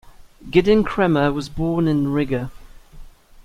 [0.49, 2.49] Gidon Kremer was born in Riga.